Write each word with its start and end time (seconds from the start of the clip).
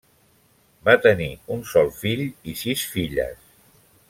Va 0.87 0.95
tenir 1.03 1.27
un 1.57 1.61
sol 1.75 1.93
fill 2.01 2.27
i 2.55 2.59
sis 2.63 2.89
filles. 2.97 3.49